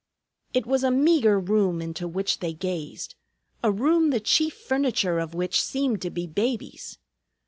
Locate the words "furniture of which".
4.55-5.61